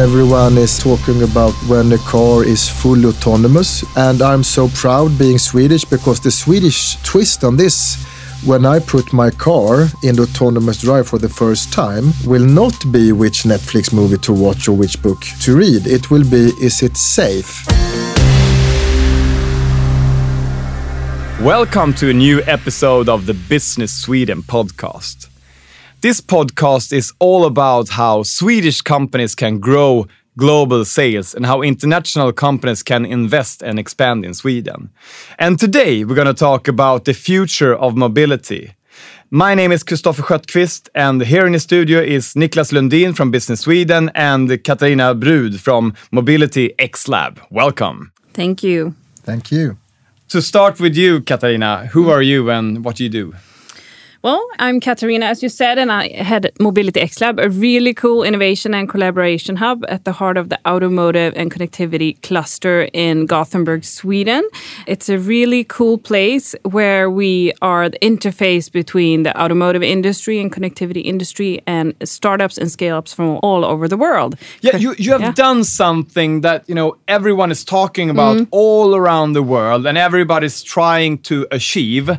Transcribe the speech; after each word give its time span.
Everyone 0.00 0.56
is 0.56 0.78
talking 0.78 1.24
about 1.24 1.52
when 1.68 1.92
a 1.92 1.98
car 1.98 2.42
is 2.42 2.66
fully 2.66 3.04
autonomous, 3.04 3.84
and 3.98 4.22
I'm 4.22 4.42
so 4.42 4.68
proud 4.68 5.18
being 5.18 5.36
Swedish 5.36 5.84
because 5.84 6.20
the 6.20 6.30
Swedish 6.30 6.96
twist 7.02 7.44
on 7.44 7.58
this 7.58 8.02
when 8.46 8.64
I 8.64 8.78
put 8.78 9.12
my 9.12 9.28
car 9.28 9.88
in 10.02 10.18
autonomous 10.18 10.80
drive 10.80 11.06
for 11.06 11.18
the 11.18 11.28
first 11.28 11.70
time 11.70 12.14
will 12.24 12.46
not 12.46 12.90
be 12.90 13.12
which 13.12 13.42
Netflix 13.42 13.92
movie 13.92 14.16
to 14.22 14.32
watch 14.32 14.68
or 14.68 14.72
which 14.72 15.02
book 15.02 15.20
to 15.42 15.54
read. 15.54 15.86
It 15.86 16.10
will 16.10 16.24
be 16.24 16.54
is 16.64 16.82
it 16.82 16.96
safe? 16.96 17.66
Welcome 21.42 21.92
to 21.96 22.08
a 22.08 22.14
new 22.14 22.40
episode 22.46 23.10
of 23.10 23.26
the 23.26 23.34
Business 23.34 23.92
Sweden 23.92 24.42
podcast. 24.42 25.29
This 26.02 26.22
podcast 26.22 26.94
is 26.94 27.12
all 27.18 27.44
about 27.44 27.90
how 27.90 28.22
Swedish 28.22 28.80
companies 28.80 29.34
can 29.34 29.58
grow 29.58 30.06
global 30.38 30.86
sales 30.86 31.34
and 31.34 31.44
how 31.44 31.60
international 31.60 32.32
companies 32.32 32.82
can 32.82 33.04
invest 33.04 33.62
and 33.62 33.78
expand 33.78 34.24
in 34.24 34.32
Sweden. 34.32 34.88
And 35.38 35.58
today 35.58 36.04
we're 36.04 36.14
going 36.14 36.26
to 36.26 36.32
talk 36.32 36.68
about 36.68 37.04
the 37.04 37.12
future 37.12 37.74
of 37.74 37.98
mobility. 37.98 38.72
My 39.30 39.54
name 39.54 39.72
is 39.72 39.82
Christopher 39.82 40.22
Sköttqvist, 40.22 40.88
and 40.94 41.20
here 41.20 41.44
in 41.44 41.52
the 41.52 41.60
studio 41.60 42.00
is 42.00 42.32
Niklas 42.32 42.72
Lundin 42.72 43.14
from 43.14 43.30
Business 43.30 43.60
Sweden 43.60 44.10
and 44.14 44.48
Katarina 44.64 45.14
Brud 45.14 45.60
from 45.60 45.92
Mobility 46.10 46.72
X 46.78 47.08
Lab. 47.08 47.42
Welcome. 47.50 48.10
Thank 48.32 48.62
you. 48.62 48.94
Thank 49.16 49.52
you. 49.52 49.76
To 50.30 50.40
start 50.40 50.80
with 50.80 50.96
you, 50.96 51.20
Katarina, 51.20 51.88
who 51.92 52.08
are 52.08 52.22
you 52.22 52.50
and 52.50 52.86
what 52.86 52.96
do 52.96 53.04
you 53.04 53.10
do? 53.10 53.34
Well, 54.22 54.46
I'm 54.58 54.80
Katarina, 54.80 55.24
as 55.24 55.42
you 55.42 55.48
said, 55.48 55.78
and 55.78 55.90
I 55.90 56.08
head 56.08 56.52
Mobility 56.60 57.00
X 57.00 57.22
Lab, 57.22 57.38
a 57.38 57.48
really 57.48 57.94
cool 57.94 58.22
innovation 58.22 58.74
and 58.74 58.86
collaboration 58.86 59.56
hub 59.56 59.82
at 59.88 60.04
the 60.04 60.12
heart 60.12 60.36
of 60.36 60.50
the 60.50 60.58
automotive 60.68 61.32
and 61.36 61.50
connectivity 61.50 62.20
cluster 62.20 62.90
in 62.92 63.24
Gothenburg, 63.24 63.82
Sweden. 63.82 64.46
It's 64.86 65.08
a 65.08 65.16
really 65.16 65.64
cool 65.64 65.96
place 65.96 66.54
where 66.64 67.10
we 67.10 67.54
are 67.62 67.88
the 67.88 67.98
interface 68.00 68.70
between 68.70 69.22
the 69.22 69.34
automotive 69.42 69.82
industry 69.82 70.38
and 70.38 70.52
connectivity 70.52 71.02
industry 71.02 71.62
and 71.66 71.94
startups 72.04 72.58
and 72.58 72.70
scale 72.70 72.98
ups 72.98 73.14
from 73.14 73.40
all 73.42 73.64
over 73.64 73.88
the 73.88 73.96
world. 73.96 74.36
Yeah, 74.60 74.76
you, 74.76 74.94
you 74.98 75.12
have 75.12 75.22
yeah. 75.22 75.32
done 75.32 75.64
something 75.64 76.42
that 76.42 76.68
you 76.68 76.74
know 76.74 76.98
everyone 77.08 77.50
is 77.50 77.64
talking 77.64 78.10
about 78.10 78.36
mm. 78.36 78.48
all 78.50 78.94
around 78.94 79.32
the 79.32 79.42
world 79.42 79.86
and 79.86 79.96
everybody's 79.96 80.62
trying 80.62 81.16
to 81.22 81.46
achieve. 81.50 82.10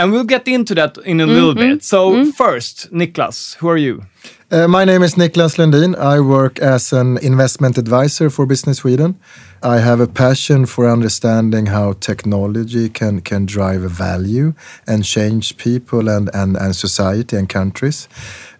And 0.00 0.12
we'll 0.12 0.24
get 0.24 0.48
into 0.48 0.74
that 0.76 0.96
in 1.04 1.20
a 1.20 1.26
mm, 1.26 1.34
little 1.34 1.54
bit. 1.54 1.84
So, 1.84 2.12
mm. 2.12 2.32
first, 2.32 2.90
Niklas, 2.90 3.56
who 3.56 3.68
are 3.68 3.76
you? 3.76 4.02
Uh, 4.50 4.66
my 4.66 4.84
name 4.84 5.02
is 5.02 5.14
Niklas 5.14 5.58
Lundin. 5.58 5.94
I 5.94 6.20
work 6.20 6.58
as 6.58 6.92
an 6.92 7.18
investment 7.18 7.78
advisor 7.78 8.30
for 8.30 8.46
Business 8.46 8.78
Sweden. 8.78 9.14
I 9.62 9.78
have 9.78 10.00
a 10.00 10.06
passion 10.06 10.66
for 10.66 10.88
understanding 10.88 11.66
how 11.66 11.92
technology 11.92 12.88
can, 12.88 13.20
can 13.20 13.46
drive 13.46 13.82
value 13.82 14.54
and 14.86 15.04
change 15.04 15.56
people 15.56 16.08
and, 16.08 16.30
and, 16.34 16.56
and 16.56 16.74
society 16.74 17.36
and 17.36 17.48
countries. 17.48 18.08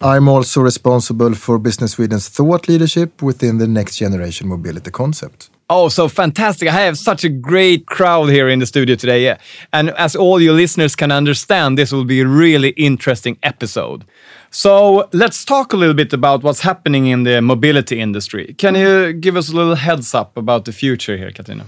I'm 0.00 0.28
also 0.28 0.60
responsible 0.60 1.34
for 1.34 1.58
Business 1.58 1.92
Sweden's 1.92 2.28
thought 2.28 2.68
leadership 2.68 3.22
within 3.22 3.58
the 3.58 3.66
next 3.66 3.96
generation 3.96 4.46
mobility 4.48 4.90
concept. 4.90 5.49
Oh, 5.72 5.88
so 5.88 6.08
fantastic. 6.08 6.68
I 6.68 6.72
have 6.72 6.98
such 6.98 7.22
a 7.22 7.28
great 7.28 7.86
crowd 7.86 8.28
here 8.28 8.48
in 8.48 8.58
the 8.58 8.66
studio 8.66 8.96
today. 8.96 9.22
Yeah. 9.22 9.38
And 9.72 9.90
as 9.90 10.16
all 10.16 10.42
your 10.42 10.52
listeners 10.52 10.96
can 10.96 11.12
understand, 11.12 11.78
this 11.78 11.92
will 11.92 12.04
be 12.04 12.20
a 12.20 12.26
really 12.26 12.70
interesting 12.70 13.38
episode. 13.44 14.04
So 14.50 15.08
let's 15.12 15.44
talk 15.44 15.72
a 15.72 15.76
little 15.76 15.94
bit 15.94 16.12
about 16.12 16.42
what's 16.42 16.60
happening 16.60 17.06
in 17.06 17.22
the 17.22 17.40
mobility 17.40 18.00
industry. 18.00 18.52
Can 18.58 18.74
you 18.74 19.12
give 19.12 19.36
us 19.36 19.48
a 19.48 19.54
little 19.54 19.76
heads 19.76 20.12
up 20.12 20.36
about 20.36 20.64
the 20.64 20.72
future 20.72 21.16
here, 21.16 21.30
Katina? 21.30 21.64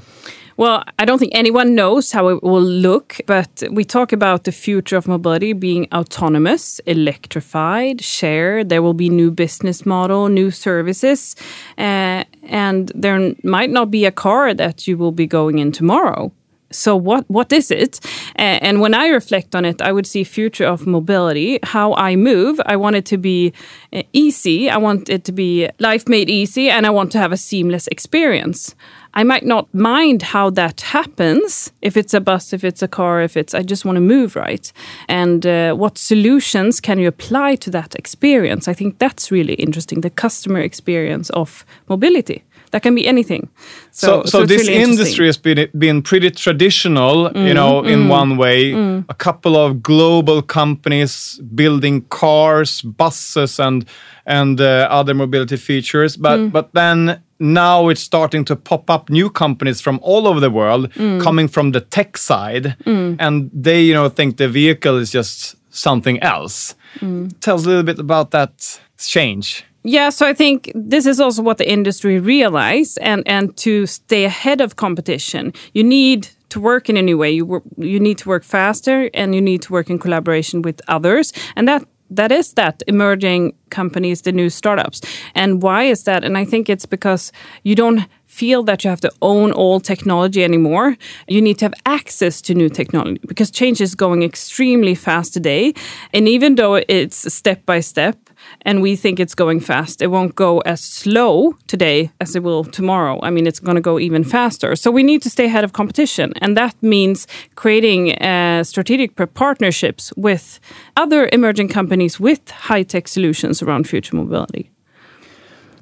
Well, 0.56 0.84
I 0.98 1.04
don't 1.04 1.18
think 1.18 1.32
anyone 1.34 1.74
knows 1.74 2.12
how 2.12 2.28
it 2.28 2.42
will 2.42 2.60
look, 2.60 3.20
but 3.26 3.62
we 3.70 3.84
talk 3.84 4.12
about 4.12 4.44
the 4.44 4.52
future 4.52 4.96
of 4.96 5.08
mobility 5.08 5.54
being 5.54 5.86
autonomous, 5.94 6.78
electrified, 6.80 8.02
shared. 8.02 8.68
There 8.68 8.82
will 8.82 8.94
be 8.94 9.08
new 9.08 9.30
business 9.30 9.86
model, 9.86 10.28
new 10.28 10.50
services, 10.50 11.36
uh, 11.78 12.24
and 12.42 12.90
there 12.94 13.34
might 13.44 13.70
not 13.70 13.90
be 13.90 14.04
a 14.04 14.12
car 14.12 14.54
that 14.54 14.86
you 14.86 14.96
will 14.98 15.12
be 15.12 15.26
going 15.26 15.58
in 15.58 15.72
tomorrow. 15.72 16.32
So 16.72 16.96
what 16.96 17.28
what 17.28 17.52
is 17.52 17.70
it? 17.70 18.00
And 18.36 18.80
when 18.80 18.94
I 18.94 19.08
reflect 19.08 19.54
on 19.54 19.64
it, 19.64 19.82
I 19.82 19.92
would 19.92 20.06
see 20.06 20.24
future 20.24 20.64
of 20.64 20.86
mobility. 20.86 21.58
How 21.62 21.94
I 21.94 22.16
move, 22.16 22.60
I 22.66 22.76
want 22.76 22.96
it 22.96 23.04
to 23.06 23.18
be 23.18 23.52
uh, 23.92 24.02
easy. 24.12 24.70
I 24.70 24.78
want 24.78 25.08
it 25.08 25.24
to 25.24 25.32
be 25.32 25.68
life 25.78 26.08
made 26.08 26.30
easy, 26.30 26.70
and 26.70 26.86
I 26.86 26.90
want 26.90 27.12
to 27.12 27.18
have 27.18 27.32
a 27.32 27.36
seamless 27.36 27.88
experience. 27.88 28.74
I 29.14 29.24
might 29.24 29.44
not 29.44 29.72
mind 29.74 30.22
how 30.22 30.50
that 30.50 30.80
happens 30.80 31.72
if 31.82 31.96
it's 31.96 32.14
a 32.14 32.20
bus, 32.20 32.52
if 32.52 32.64
it's 32.64 32.82
a 32.82 32.88
car, 32.88 33.22
if 33.22 33.36
it's 33.36 33.54
I 33.54 33.62
just 33.62 33.84
want 33.84 33.96
to 33.96 34.00
move 34.00 34.36
right. 34.36 34.72
And 35.08 35.46
uh, 35.46 35.74
what 35.74 35.98
solutions 35.98 36.80
can 36.80 36.98
you 36.98 37.08
apply 37.08 37.56
to 37.56 37.70
that 37.70 37.94
experience? 37.94 38.68
I 38.68 38.74
think 38.74 38.98
that's 38.98 39.30
really 39.30 39.54
interesting 39.54 40.00
the 40.00 40.10
customer 40.10 40.60
experience 40.60 41.30
of 41.30 41.64
mobility. 41.88 42.42
That 42.70 42.82
can 42.82 42.94
be 42.94 43.06
anything. 43.06 43.50
So, 43.90 44.06
so, 44.06 44.22
so, 44.22 44.38
so 44.38 44.46
this 44.46 44.66
really 44.66 44.82
industry 44.82 45.26
has 45.26 45.36
been 45.36 45.68
been 45.78 46.00
pretty 46.02 46.30
traditional, 46.30 47.28
mm, 47.28 47.46
you 47.46 47.52
know, 47.52 47.84
in 47.84 48.04
mm, 48.04 48.10
one 48.10 48.38
way. 48.38 48.72
Mm. 48.72 49.04
A 49.10 49.14
couple 49.14 49.56
of 49.56 49.82
global 49.82 50.40
companies 50.40 51.38
building 51.54 52.06
cars, 52.08 52.80
buses, 52.80 53.60
and 53.60 53.84
and 54.24 54.58
uh, 54.58 54.88
other 54.90 55.12
mobility 55.12 55.58
features, 55.58 56.16
but 56.16 56.40
mm. 56.40 56.50
but 56.50 56.72
then 56.72 57.22
now 57.42 57.88
it's 57.88 58.00
starting 58.00 58.44
to 58.44 58.56
pop 58.56 58.88
up 58.88 59.10
new 59.10 59.28
companies 59.28 59.80
from 59.80 59.98
all 60.02 60.26
over 60.28 60.40
the 60.40 60.50
world 60.50 60.90
mm. 60.90 61.20
coming 61.20 61.48
from 61.48 61.72
the 61.72 61.80
tech 61.80 62.16
side 62.16 62.76
mm. 62.84 63.16
and 63.18 63.50
they 63.52 63.82
you 63.82 63.92
know 63.92 64.08
think 64.08 64.36
the 64.36 64.48
vehicle 64.48 64.96
is 64.96 65.10
just 65.10 65.56
something 65.70 66.22
else 66.22 66.74
mm. 67.00 67.30
tell 67.40 67.56
us 67.56 67.64
a 67.64 67.68
little 67.68 67.82
bit 67.82 67.98
about 67.98 68.30
that 68.30 68.80
change 68.98 69.64
yeah 69.82 70.08
so 70.08 70.26
i 70.26 70.32
think 70.32 70.70
this 70.74 71.04
is 71.04 71.20
also 71.20 71.42
what 71.42 71.58
the 71.58 71.70
industry 71.70 72.20
realize 72.20 72.96
and 72.98 73.22
and 73.26 73.56
to 73.56 73.86
stay 73.86 74.24
ahead 74.24 74.60
of 74.60 74.76
competition 74.76 75.52
you 75.74 75.82
need 75.82 76.28
to 76.48 76.60
work 76.60 76.88
in 76.88 76.96
a 76.96 77.02
new 77.02 77.18
way 77.18 77.30
you 77.30 77.62
you 77.78 77.98
need 77.98 78.18
to 78.18 78.28
work 78.28 78.44
faster 78.44 79.10
and 79.14 79.34
you 79.34 79.40
need 79.40 79.62
to 79.62 79.72
work 79.72 79.90
in 79.90 79.98
collaboration 79.98 80.62
with 80.62 80.80
others 80.86 81.32
and 81.56 81.66
that 81.66 81.82
that 82.16 82.32
is 82.32 82.54
that 82.54 82.82
emerging 82.86 83.54
companies, 83.70 84.22
the 84.22 84.32
new 84.32 84.50
startups. 84.50 85.00
And 85.34 85.62
why 85.62 85.84
is 85.84 86.04
that? 86.04 86.24
And 86.24 86.36
I 86.36 86.44
think 86.44 86.68
it's 86.68 86.86
because 86.86 87.32
you 87.64 87.74
don't 87.74 88.06
feel 88.26 88.62
that 88.62 88.82
you 88.82 88.88
have 88.88 89.00
to 89.00 89.12
own 89.20 89.52
all 89.52 89.78
technology 89.78 90.42
anymore. 90.42 90.96
You 91.28 91.42
need 91.42 91.58
to 91.58 91.66
have 91.66 91.74
access 91.84 92.40
to 92.42 92.54
new 92.54 92.70
technology 92.70 93.20
because 93.26 93.50
change 93.50 93.80
is 93.80 93.94
going 93.94 94.22
extremely 94.22 94.94
fast 94.94 95.34
today. 95.34 95.74
And 96.14 96.26
even 96.26 96.54
though 96.54 96.76
it's 96.88 97.32
step 97.32 97.66
by 97.66 97.80
step, 97.80 98.16
and 98.62 98.82
we 98.82 98.96
think 98.96 99.20
it's 99.20 99.34
going 99.34 99.60
fast. 99.60 100.02
It 100.02 100.08
won't 100.08 100.34
go 100.34 100.60
as 100.60 100.80
slow 100.80 101.56
today 101.66 102.10
as 102.20 102.36
it 102.36 102.42
will 102.42 102.64
tomorrow. 102.64 103.20
I 103.22 103.30
mean, 103.30 103.46
it's 103.46 103.60
going 103.60 103.76
to 103.76 103.80
go 103.80 103.98
even 103.98 104.24
faster. 104.24 104.76
So 104.76 104.90
we 104.90 105.02
need 105.02 105.22
to 105.22 105.30
stay 105.30 105.46
ahead 105.46 105.64
of 105.64 105.72
competition, 105.72 106.32
and 106.40 106.56
that 106.56 106.74
means 106.82 107.26
creating 107.54 108.12
uh, 108.20 108.64
strategic 108.64 109.16
partnerships 109.34 110.12
with 110.16 110.60
other 110.96 111.28
emerging 111.32 111.68
companies 111.68 112.20
with 112.20 112.50
high 112.50 112.82
tech 112.82 113.08
solutions 113.08 113.62
around 113.62 113.88
future 113.88 114.16
mobility. 114.16 114.72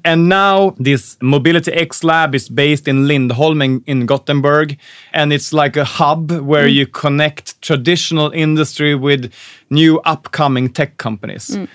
And 0.03 0.29
now 0.29 0.75
this 0.79 1.17
Mobility 1.21 1.71
X 1.73 2.03
Lab 2.03 2.33
is 2.33 2.49
based 2.49 2.87
in 2.87 3.07
Lindholmen, 3.07 3.83
in 3.85 4.05
Gothenburg. 4.05 4.77
And 5.13 5.31
it's 5.31 5.53
like 5.53 5.77
a 5.77 5.85
hub 5.85 6.31
where 6.31 6.67
mm. 6.67 6.73
you 6.73 6.87
connect 6.87 7.61
traditional 7.61 8.31
industry 8.31 8.95
with 8.95 9.31
new 9.69 9.99
upcoming 9.99 10.69
tech 10.69 10.97
companies. 10.97 11.49
Mm. 11.49 11.67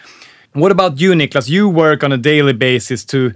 What 0.56 0.72
about 0.72 0.98
you, 0.98 1.12
Niklas? 1.12 1.50
You 1.50 1.68
work 1.68 2.02
on 2.02 2.12
a 2.12 2.16
daily 2.16 2.54
basis 2.54 3.04
to 3.06 3.34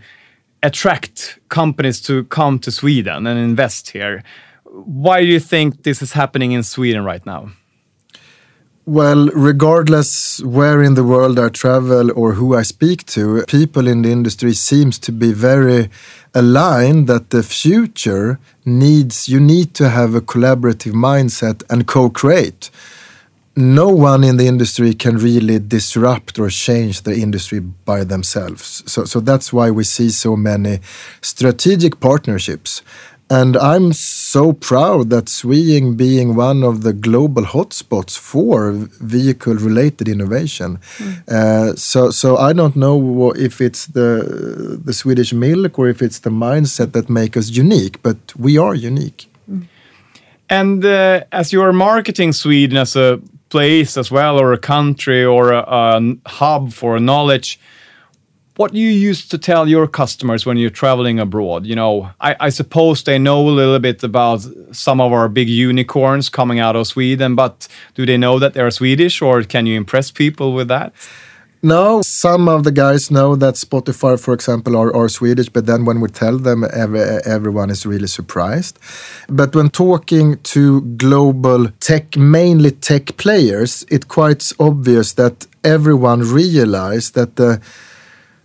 attract 0.63 1.39
companies 1.51 2.01
to 2.03 2.25
come 2.25 2.59
to 2.61 2.71
Sweden 2.71 3.27
and 3.27 3.39
invest 3.39 3.91
here. 3.91 4.23
Why 4.65 5.21
do 5.21 5.27
you 5.27 5.39
think 5.39 5.83
this 5.83 6.01
is 6.01 6.13
happening 6.13 6.53
in 6.53 6.63
Sweden 6.63 7.05
right 7.05 7.25
now? 7.27 7.51
Well, 8.87 9.29
regardless 9.35 10.43
where 10.43 10.83
in 10.83 10.95
the 10.95 11.05
world 11.05 11.39
I 11.39 11.51
travel 11.51 12.11
or 12.19 12.33
who 12.33 12.57
I 12.57 12.63
speak 12.63 13.05
to, 13.09 13.45
people 13.47 13.87
in 13.87 14.01
the 14.01 14.11
industry 14.11 14.55
seems 14.55 14.99
to 15.01 15.13
be 15.13 15.35
very 15.35 15.91
aligned 16.35 17.07
that 17.09 17.29
the 17.29 17.43
future 17.43 18.39
needs 18.65 19.29
you 19.29 19.41
need 19.41 19.75
to 19.75 19.91
have 19.91 20.15
a 20.15 20.23
collaborative 20.23 20.95
mindset 20.95 21.65
and 21.69 21.87
co-create 21.87 22.71
no 23.57 23.89
one 23.89 24.25
in 24.25 24.37
the 24.37 24.47
industry 24.47 24.95
can 24.95 25.17
really 25.17 25.59
disrupt 25.59 26.39
or 26.39 26.49
change 26.51 27.03
the 27.03 27.17
industry 27.17 27.61
by 27.61 28.05
themselves. 28.05 28.83
So, 28.87 29.05
so 29.05 29.21
that's 29.21 29.53
why 29.53 29.71
we 29.71 29.85
see 29.85 30.11
so 30.11 30.37
many 30.37 30.81
strategic 31.21 32.01
partnerships. 32.01 32.83
And 33.33 33.57
I'm 33.57 33.93
so 33.93 34.53
proud 34.53 35.11
that 35.11 35.29
Sweden 35.29 35.95
being 35.95 36.35
one 36.35 36.65
of 36.65 36.83
the 36.83 36.93
global 36.93 37.45
hotspots 37.45 38.19
for 38.19 38.73
vehicle 38.73 39.55
related 39.55 40.09
innovation. 40.09 40.79
Mm. 40.99 41.29
Uh, 41.29 41.77
so, 41.77 42.11
so 42.11 42.37
I 42.37 42.53
don't 42.53 42.75
know 42.75 43.31
if 43.37 43.61
it's 43.61 43.87
the, 43.87 44.81
the 44.85 44.93
Swedish 44.93 45.33
milk 45.33 45.79
or 45.79 45.89
if 45.89 46.03
it's 46.03 46.19
the 46.19 46.31
mindset 46.31 46.91
that 46.93 47.09
make 47.09 47.37
us 47.37 47.51
unique, 47.51 48.03
but 48.03 48.17
we 48.37 48.59
are 48.59 48.75
unique. 48.75 49.29
Mm. 49.49 49.69
And 50.49 50.85
uh, 50.85 51.23
as 51.31 51.53
you 51.53 51.63
are 51.63 51.73
marketing 51.73 52.33
Sweden 52.33 52.77
as 52.79 52.97
a 52.97 53.21
place 53.51 53.97
as 53.97 54.11
well, 54.11 54.41
or 54.41 54.53
a 54.53 54.59
country, 54.59 55.25
or 55.25 55.53
a, 55.53 55.65
a 55.69 56.17
hub 56.27 56.73
for 56.73 56.99
knowledge, 56.99 57.61
what 58.61 58.73
do 58.73 58.79
you 58.79 58.91
used 58.91 59.31
to 59.31 59.39
tell 59.39 59.67
your 59.67 59.87
customers 59.87 60.45
when 60.45 60.59
you're 60.59 60.69
traveling 60.69 61.19
abroad? 61.19 61.65
You 61.65 61.77
know 61.77 62.11
I, 62.21 62.37
I, 62.41 62.51
suppose 62.51 63.03
they 63.03 63.19
know 63.19 63.49
a 63.49 63.57
little 63.61 63.79
bit 63.79 64.03
about 64.03 64.47
some 64.73 65.01
of 65.01 65.13
our 65.13 65.31
big 65.31 65.49
unicorns 65.49 66.29
coming 66.29 66.59
out 66.59 66.77
of 66.77 66.87
sweden 66.87 67.35
but 67.35 67.67
do 67.95 68.05
they 68.05 68.19
know 68.19 68.39
that 68.39 68.53
they're 68.53 68.71
swedish 68.71 69.23
or 69.23 69.43
can 69.45 69.65
you 69.65 69.77
impress 69.79 70.11
people 70.11 70.53
with 70.53 70.69
that 70.69 70.93
no, 71.63 72.01
some 72.03 72.49
of 72.49 72.65
the 72.65 72.73
guys 72.73 73.11
know 73.11 73.37
that 73.37 73.55
Spotify, 73.55 74.19
for 74.19 74.33
example, 74.33 74.77
are, 74.77 74.95
are 74.95 75.09
Swedish, 75.09 75.49
but 75.49 75.67
then 75.67 75.85
when 75.85 76.01
we 76.01 76.09
tell 76.09 76.39
them, 76.39 76.65
every, 76.73 77.01
everyone 77.01 77.71
is 77.71 77.85
really 77.85 78.07
surprised. 78.07 78.79
But 79.29 79.55
when 79.55 79.69
talking 79.69 80.39
to 80.55 80.81
global 80.97 81.69
tech, 81.81 82.17
mainly 82.17 82.71
tech 82.71 83.17
players, 83.19 83.85
it's 83.91 84.07
quite 84.07 84.51
obvious 84.59 85.13
that 85.15 85.47
everyone 85.63 86.21
realized 86.21 87.15
that 87.15 87.37
the 87.37 87.61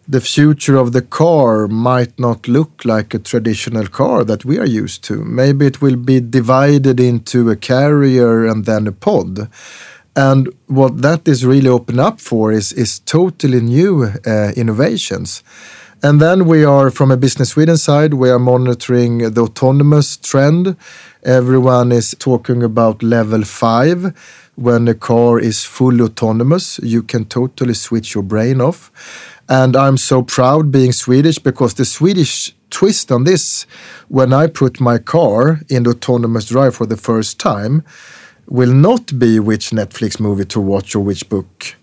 the 0.07 0.21
future 0.21 0.75
of 0.75 0.91
the 0.91 1.01
car 1.01 1.67
might 1.67 2.19
not 2.19 2.47
look 2.47 2.85
like 2.85 3.13
a 3.13 3.19
traditional 3.19 3.87
car 3.87 4.23
that 4.23 4.45
we 4.45 4.59
are 4.59 4.65
used 4.65 5.03
to. 5.03 5.25
Maybe 5.25 5.65
it 5.65 5.81
will 5.81 5.95
be 5.95 6.19
divided 6.19 6.99
into 6.99 7.49
a 7.49 7.55
carrier 7.55 8.45
and 8.45 8.65
then 8.65 8.85
a 8.85 8.91
pod. 8.91 9.49
And 10.15 10.49
what 10.67 11.01
that 11.01 11.27
is 11.27 11.45
really 11.45 11.69
open 11.69 11.99
up 11.99 12.21
for 12.21 12.51
is, 12.51 12.71
is 12.71 12.99
totally 12.99 13.59
new 13.59 14.05
uh, 14.25 14.51
innovations. 14.55 15.43
And 16.01 16.21
then 16.21 16.45
we 16.45 16.63
are, 16.63 16.91
from 16.91 17.11
a 17.11 17.17
Business 17.17 17.49
Sweden 17.49 17.77
side, 17.77 18.13
we 18.13 18.29
are 18.29 18.39
monitoring 18.39 19.31
the 19.33 19.41
autonomous 19.41 20.17
trend. 20.17 20.77
Everyone 21.23 21.91
is 21.91 22.15
talking 22.19 22.63
about 22.63 23.01
level 23.01 23.43
five. 23.43 24.13
When 24.55 24.87
a 24.87 24.93
car 24.93 25.39
is 25.39 25.65
fully 25.65 26.01
autonomous, 26.01 26.79
you 26.83 27.01
can 27.01 27.25
totally 27.25 27.73
switch 27.73 28.13
your 28.13 28.23
brain 28.23 28.61
off. 28.61 28.91
And 29.49 29.75
I'm 29.75 29.97
so 29.97 30.21
proud 30.21 30.71
being 30.71 30.91
Swedish 30.91 31.39
because 31.39 31.73
the 31.73 31.85
Swedish 31.85 32.53
twist 32.69 33.11
on 33.11 33.23
this, 33.23 33.65
when 34.07 34.31
I 34.31 34.47
put 34.47 34.79
my 34.79 34.97
car 34.97 35.61
in 35.69 35.87
autonomous 35.87 36.45
drive 36.45 36.75
for 36.75 36.85
the 36.85 36.97
first 36.97 37.39
time, 37.39 37.83
will 38.47 38.73
not 38.73 39.17
be 39.17 39.39
which 39.39 39.71
Netflix 39.71 40.19
movie 40.19 40.45
to 40.45 40.59
watch 40.59 40.95
or 40.95 41.03
which 41.03 41.27
book 41.29 41.75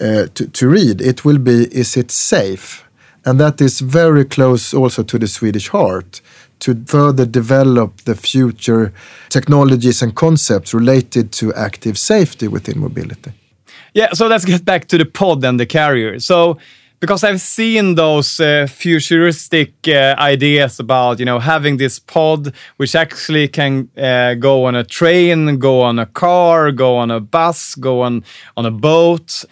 uh, 0.00 0.26
to, 0.34 0.48
to 0.48 0.68
read. 0.68 1.00
It 1.00 1.24
will 1.24 1.38
be, 1.38 1.64
is 1.74 1.96
it 1.96 2.10
safe? 2.10 2.84
And 3.24 3.38
that 3.38 3.60
is 3.60 3.80
very 3.80 4.24
close 4.24 4.72
also 4.72 5.02
to 5.02 5.18
the 5.18 5.28
Swedish 5.28 5.68
heart 5.68 6.20
to 6.60 6.74
further 6.86 7.26
develop 7.26 8.02
the 8.02 8.14
future 8.14 8.92
technologies 9.28 10.02
and 10.02 10.14
concepts 10.14 10.74
related 10.74 11.32
to 11.32 11.52
active 11.54 11.98
safety 11.98 12.48
within 12.48 12.78
mobility. 12.80 13.32
Yeah, 13.94 14.12
so 14.12 14.26
let's 14.26 14.44
get 14.44 14.64
back 14.64 14.86
to 14.88 14.98
the 14.98 15.04
pod 15.04 15.44
and 15.44 15.58
the 15.58 15.66
carrier. 15.66 16.20
So 16.20 16.58
because 17.00 17.24
I've 17.24 17.40
seen 17.40 17.94
those 17.94 18.38
uh, 18.38 18.66
futuristic 18.68 19.72
uh, 19.88 20.14
ideas 20.18 20.78
about 20.78 21.18
you 21.18 21.24
know 21.24 21.38
having 21.38 21.78
this 21.78 21.98
pod 21.98 22.52
which 22.76 22.94
actually 22.94 23.48
can 23.48 23.88
uh, 23.96 24.34
go 24.34 24.66
on 24.66 24.74
a 24.74 24.84
train, 24.84 25.58
go 25.58 25.80
on 25.80 25.98
a 25.98 26.06
car, 26.06 26.70
go 26.70 26.96
on 26.96 27.10
a 27.10 27.20
bus, 27.20 27.74
go 27.74 28.02
on 28.02 28.22
on 28.56 28.66
a 28.66 28.70
boat. 28.70 29.44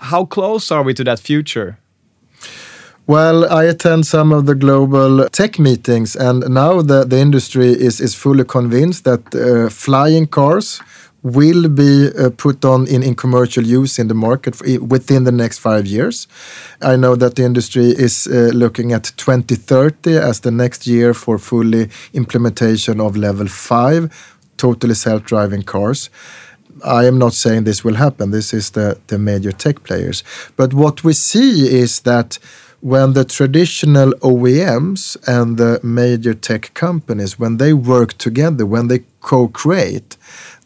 How 0.00 0.24
close 0.24 0.70
are 0.70 0.82
we 0.82 0.94
to 0.94 1.04
that 1.04 1.20
future? 1.20 1.78
Well, 3.06 3.50
I 3.50 3.64
attend 3.64 4.06
some 4.06 4.32
of 4.32 4.44
the 4.44 4.54
global 4.54 5.28
tech 5.30 5.58
meetings, 5.58 6.14
and 6.14 6.46
now 6.50 6.82
the, 6.82 7.04
the 7.04 7.18
industry 7.18 7.68
is, 7.68 8.02
is 8.02 8.14
fully 8.14 8.44
convinced 8.44 9.04
that 9.04 9.34
uh, 9.34 9.70
flying 9.70 10.26
cars 10.26 10.82
will 11.22 11.68
be 11.68 12.10
uh, 12.16 12.30
put 12.30 12.64
on 12.64 12.86
in, 12.86 13.02
in 13.02 13.14
commercial 13.14 13.64
use 13.64 13.98
in 13.98 14.08
the 14.08 14.14
market 14.14 14.54
for, 14.54 14.64
within 14.80 15.24
the 15.24 15.32
next 15.32 15.58
five 15.58 15.86
years. 15.86 16.28
I 16.80 16.96
know 16.96 17.16
that 17.16 17.34
the 17.34 17.44
industry 17.44 17.86
is 17.86 18.26
uh, 18.26 18.50
looking 18.54 18.92
at 18.92 19.12
2030 19.16 20.16
as 20.16 20.40
the 20.40 20.50
next 20.50 20.86
year 20.86 21.14
for 21.14 21.38
fully 21.38 21.90
implementation 22.12 23.00
of 23.00 23.16
level 23.16 23.48
five, 23.48 24.10
totally 24.56 24.94
self-driving 24.94 25.64
cars. 25.64 26.10
I 26.84 27.06
am 27.06 27.18
not 27.18 27.32
saying 27.32 27.64
this 27.64 27.82
will 27.82 27.96
happen. 27.96 28.30
This 28.30 28.54
is 28.54 28.70
the, 28.70 28.98
the 29.08 29.18
major 29.18 29.50
tech 29.50 29.82
players. 29.82 30.22
But 30.56 30.72
what 30.74 31.02
we 31.02 31.12
see 31.12 31.68
is 31.68 32.00
that 32.00 32.38
when 32.80 33.12
the 33.12 33.24
traditional 33.24 34.12
OEMs 34.20 35.16
and 35.26 35.56
the 35.56 35.80
major 35.82 36.34
tech 36.34 36.72
companies, 36.74 37.38
when 37.38 37.56
they 37.56 37.72
work 37.72 38.16
together, 38.18 38.64
when 38.64 38.88
they 38.88 39.00
co-create, 39.20 40.16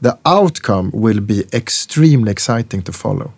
the 0.00 0.18
outcome 0.26 0.90
will 0.92 1.20
be 1.20 1.44
extremely 1.52 2.30
exciting 2.30 2.82
to 2.82 2.92
follow. 2.92 3.32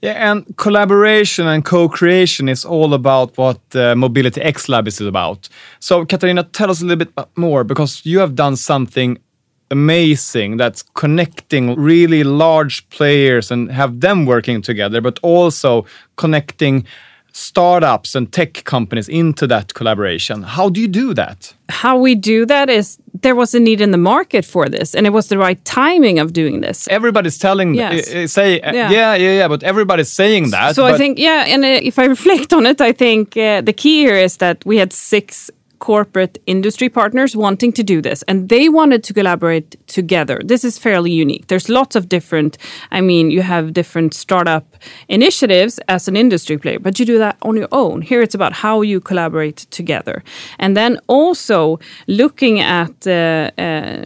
Yeah, 0.00 0.30
and 0.30 0.56
collaboration 0.56 1.46
and 1.46 1.64
co-creation 1.64 2.48
is 2.48 2.64
all 2.64 2.92
about 2.92 3.38
what 3.38 3.60
uh, 3.74 3.94
Mobility 3.94 4.40
X 4.40 4.68
Lab 4.68 4.88
is 4.88 5.00
about. 5.00 5.48
So, 5.78 6.04
Katarina, 6.04 6.42
tell 6.42 6.70
us 6.70 6.82
a 6.82 6.84
little 6.84 7.04
bit 7.04 7.28
more 7.36 7.62
because 7.62 8.04
you 8.04 8.18
have 8.18 8.34
done 8.34 8.56
something 8.56 9.18
amazing 9.70 10.56
that's 10.56 10.82
connecting 10.94 11.76
really 11.76 12.24
large 12.24 12.88
players 12.90 13.50
and 13.50 13.70
have 13.70 14.00
them 14.00 14.26
working 14.26 14.60
together, 14.60 15.00
but 15.00 15.20
also 15.22 15.86
connecting 16.16 16.84
startups 17.32 18.14
and 18.14 18.30
tech 18.32 18.64
companies 18.64 19.08
into 19.08 19.46
that 19.46 19.74
collaboration. 19.74 20.42
How 20.42 20.68
do 20.68 20.80
you 20.80 20.88
do 20.88 21.14
that? 21.14 21.54
How 21.68 21.98
we 21.98 22.14
do 22.14 22.46
that 22.46 22.68
is 22.68 22.98
there 23.22 23.34
was 23.34 23.54
a 23.54 23.60
need 23.60 23.80
in 23.80 23.90
the 23.90 23.98
market 23.98 24.44
for 24.44 24.68
this, 24.68 24.94
and 24.94 25.06
it 25.06 25.10
was 25.10 25.28
the 25.28 25.38
right 25.38 25.62
timing 25.64 26.18
of 26.18 26.32
doing 26.32 26.60
this. 26.60 26.86
Everybody's 26.88 27.38
telling, 27.38 27.74
yes. 27.74 28.12
uh, 28.12 28.26
say, 28.26 28.60
uh, 28.60 28.72
yeah. 28.72 28.90
yeah, 28.90 29.14
yeah, 29.14 29.32
yeah, 29.38 29.48
but 29.48 29.62
everybody's 29.62 30.12
saying 30.12 30.50
that. 30.50 30.74
So 30.74 30.84
I 30.84 30.96
think, 30.96 31.18
yeah, 31.18 31.46
and 31.48 31.64
if 31.64 31.98
I 31.98 32.04
reflect 32.16 32.52
on 32.52 32.66
it, 32.66 32.80
I 32.80 32.92
think 32.92 33.36
uh, 33.36 33.62
the 33.62 33.72
key 33.72 34.02
here 34.02 34.16
is 34.16 34.36
that 34.38 34.64
we 34.66 34.76
had 34.76 34.92
six 34.92 35.50
corporate 35.82 36.38
industry 36.46 36.88
partners 36.88 37.34
wanting 37.34 37.72
to 37.72 37.82
do 37.82 38.00
this 38.00 38.22
and 38.28 38.48
they 38.48 38.68
wanted 38.68 39.02
to 39.02 39.12
collaborate 39.12 39.70
together. 39.88 40.40
This 40.44 40.64
is 40.64 40.78
fairly 40.78 41.10
unique. 41.10 41.48
There's 41.48 41.68
lots 41.68 41.96
of 41.96 42.08
different, 42.08 42.56
I 42.92 43.00
mean, 43.00 43.32
you 43.32 43.42
have 43.42 43.72
different 43.72 44.14
startup 44.14 44.64
initiatives 45.08 45.80
as 45.88 46.06
an 46.06 46.16
industry 46.16 46.56
player, 46.56 46.78
but 46.78 47.00
you 47.00 47.04
do 47.04 47.18
that 47.18 47.36
on 47.42 47.56
your 47.56 47.68
own. 47.72 48.00
Here 48.00 48.22
it's 48.22 48.34
about 48.34 48.52
how 48.52 48.82
you 48.82 49.00
collaborate 49.00 49.66
together. 49.70 50.22
And 50.60 50.76
then 50.76 51.00
also 51.08 51.80
looking 52.06 52.60
at 52.60 52.94
uh, 53.04 53.50
uh, 53.58 54.04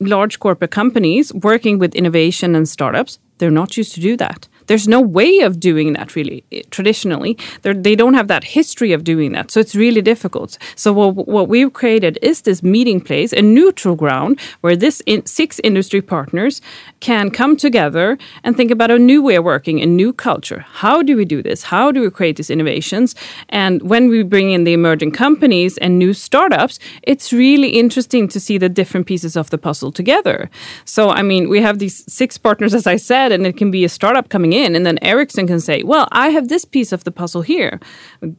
large 0.00 0.38
corporate 0.38 0.70
companies 0.70 1.32
working 1.32 1.78
with 1.78 1.94
innovation 1.94 2.54
and 2.54 2.68
startups, 2.68 3.18
they're 3.38 3.58
not 3.62 3.78
used 3.78 3.94
to 3.94 4.00
do 4.00 4.16
that 4.18 4.48
there's 4.66 4.88
no 4.88 5.00
way 5.00 5.40
of 5.40 5.60
doing 5.60 5.92
that 5.94 6.14
really 6.14 6.44
eh, 6.52 6.62
traditionally. 6.70 7.36
They're, 7.62 7.74
they 7.74 7.94
do 7.96 8.10
not 8.10 8.14
have 8.14 8.28
that 8.28 8.44
history 8.44 8.92
of 8.92 9.04
doing 9.04 9.32
that, 9.32 9.50
so 9.50 9.60
it's 9.60 9.74
really 9.74 10.02
difficult. 10.02 10.58
So 10.74 10.92
what, 10.92 11.28
what 11.28 11.48
we've 11.48 11.72
created 11.72 12.18
is 12.22 12.42
this 12.42 12.62
meeting 12.62 13.00
place, 13.00 13.32
a 13.32 13.42
neutral 13.42 13.94
ground 13.94 14.40
where 14.60 14.76
this 14.76 15.02
in, 15.06 15.24
six 15.26 15.60
industry 15.60 16.02
partners 16.02 16.60
can 17.00 17.30
come 17.30 17.56
together 17.56 18.18
and 18.42 18.56
think 18.56 18.70
about 18.70 18.90
a 18.90 18.98
new 18.98 19.22
way 19.22 19.36
of 19.36 19.44
working, 19.44 19.80
a 19.80 19.86
new 19.86 20.12
culture. 20.12 20.64
How 20.68 21.02
do 21.02 21.16
we 21.16 21.24
do 21.24 21.42
this? 21.42 21.64
How 21.64 21.92
do 21.92 22.00
we 22.00 22.10
create 22.10 22.36
these 22.36 22.50
innovations? 22.50 23.14
And 23.48 23.82
when 23.82 24.08
we 24.08 24.22
bring 24.22 24.50
in 24.50 24.64
the 24.64 24.72
emerging 24.72 25.12
companies 25.12 25.78
and 25.78 25.98
new 25.98 26.12
startups, 26.12 26.78
it's 27.02 27.32
really 27.32 27.70
interesting 27.70 28.28
to 28.28 28.40
see 28.40 28.58
the 28.58 28.68
different 28.68 29.06
pieces 29.06 29.36
of 29.36 29.50
the 29.50 29.58
puzzle 29.58 29.92
together. 29.92 30.50
So 30.84 31.10
I 31.10 31.22
mean, 31.22 31.48
we 31.48 31.60
have 31.62 31.78
these 31.78 32.04
six 32.12 32.38
partners, 32.38 32.74
as 32.74 32.86
I 32.86 32.96
said, 32.96 33.32
and 33.32 33.46
it 33.46 33.56
can 33.56 33.70
be 33.70 33.84
a 33.84 33.88
startup 33.88 34.28
coming 34.28 34.52
in, 34.52 34.55
and 34.64 34.86
then 34.86 34.98
Ericsson 35.02 35.46
can 35.46 35.60
say, 35.60 35.82
"Well, 35.82 36.08
I 36.12 36.28
have 36.30 36.48
this 36.48 36.64
piece 36.64 36.92
of 36.92 37.04
the 37.04 37.10
puzzle 37.10 37.42
here. 37.42 37.78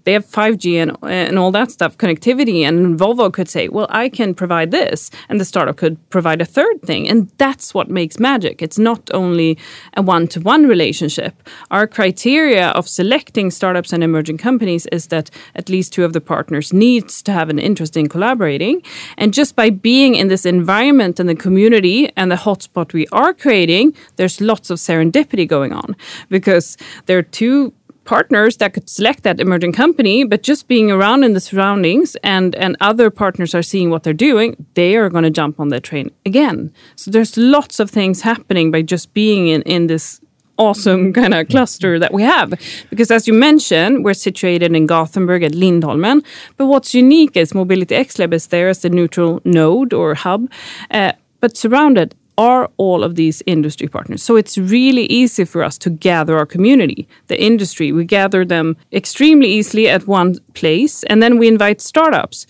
They 0.03 0.13
have 0.13 0.25
5G 0.25 0.77
and 0.77 0.97
and 1.03 1.37
all 1.37 1.51
that 1.51 1.71
stuff, 1.71 1.97
connectivity." 1.97 2.61
And 2.67 2.97
Volvo 2.99 3.31
could 3.31 3.49
say, 3.49 3.67
"Well, 3.69 3.87
I 3.89 4.09
can 4.09 4.33
provide 4.33 4.71
this," 4.71 5.11
and 5.29 5.39
the 5.39 5.45
startup 5.45 5.77
could 5.77 5.97
provide 6.09 6.41
a 6.41 6.45
third 6.45 6.81
thing, 6.81 7.07
and 7.09 7.29
that's 7.37 7.73
what 7.73 7.89
makes 7.89 8.19
magic. 8.19 8.61
It's 8.61 8.79
not 8.79 9.09
only 9.13 9.57
a 9.95 10.01
one-to-one 10.01 10.67
relationship. 10.67 11.33
Our 11.71 11.87
criteria 11.87 12.67
of 12.69 12.87
selecting 12.87 13.51
startups 13.51 13.93
and 13.93 14.03
emerging 14.03 14.37
companies 14.37 14.87
is 14.91 15.07
that 15.07 15.29
at 15.55 15.69
least 15.69 15.93
two 15.93 16.05
of 16.05 16.13
the 16.13 16.21
partners 16.21 16.73
needs 16.73 17.21
to 17.23 17.31
have 17.31 17.49
an 17.49 17.59
interest 17.59 17.97
in 17.97 18.07
collaborating, 18.09 18.81
and 19.17 19.33
just 19.33 19.55
by 19.55 19.69
being 19.69 20.15
in 20.15 20.27
this 20.27 20.45
environment 20.45 21.19
and 21.19 21.29
the 21.29 21.35
community 21.35 22.09
and 22.15 22.31
the 22.31 22.35
hotspot 22.35 22.93
we 22.93 23.05
are 23.11 23.33
creating, 23.33 23.93
there's 24.15 24.41
lots 24.41 24.69
of 24.69 24.77
serendipity 24.79 25.47
going 25.47 25.73
on 25.73 25.95
because 26.29 26.77
there 27.05 27.17
are 27.17 27.23
two 27.23 27.73
partners 28.07 28.57
that 28.57 28.73
could 28.73 28.89
select 28.89 29.23
that 29.23 29.39
emerging 29.39 29.73
company, 29.73 30.23
but 30.23 30.41
just 30.41 30.67
being 30.67 30.89
around 30.89 31.23
in 31.23 31.33
the 31.33 31.39
surroundings 31.39 32.15
and 32.23 32.55
and 32.55 32.75
other 32.79 33.11
partners 33.11 33.53
are 33.53 33.63
seeing 33.63 33.89
what 33.91 34.03
they're 34.03 34.25
doing, 34.29 34.55
they 34.73 34.95
are 34.95 35.09
going 35.09 35.25
to 35.25 35.29
jump 35.41 35.59
on 35.59 35.69
the 35.69 35.79
train 35.79 36.09
again. 36.25 36.71
So 36.95 37.11
there's 37.11 37.37
lots 37.37 37.79
of 37.79 37.91
things 37.91 38.21
happening 38.21 38.71
by 38.71 38.81
just 38.81 39.13
being 39.13 39.47
in 39.47 39.61
in 39.63 39.87
this 39.87 40.21
awesome 40.57 41.13
kind 41.19 41.33
of 41.33 41.47
cluster 41.49 41.99
that 41.99 42.13
we 42.13 42.23
have. 42.23 42.49
Because 42.89 43.11
as 43.11 43.27
you 43.27 43.33
mentioned, 43.33 44.03
we're 44.03 44.15
situated 44.29 44.75
in 44.75 44.87
Gothenburg 44.87 45.43
at 45.43 45.53
Lindholmen. 45.53 46.23
But 46.57 46.67
what's 46.67 46.93
unique 46.93 47.37
is 47.37 47.53
Mobility 47.53 47.95
X 47.95 48.17
Lab 48.19 48.33
is 48.33 48.47
there 48.47 48.69
as 48.69 48.79
the 48.79 48.89
neutral 48.89 49.41
node 49.43 49.93
or 49.93 50.15
hub, 50.15 50.49
uh, 50.91 51.11
but 51.39 51.57
surrounded 51.57 52.15
are 52.37 52.69
all 52.77 53.03
of 53.03 53.15
these 53.15 53.41
industry 53.45 53.87
partners. 53.87 54.23
So 54.23 54.35
it's 54.35 54.57
really 54.57 55.05
easy 55.05 55.45
for 55.45 55.63
us 55.63 55.77
to 55.79 55.89
gather 55.89 56.37
our 56.37 56.45
community, 56.45 57.07
the 57.27 57.41
industry. 57.41 57.91
We 57.91 58.05
gather 58.05 58.45
them 58.45 58.77
extremely 58.93 59.49
easily 59.49 59.87
at 59.89 60.07
one 60.07 60.35
place, 60.53 61.03
and 61.03 61.21
then 61.21 61.37
we 61.37 61.47
invite 61.47 61.81
startups. 61.81 62.45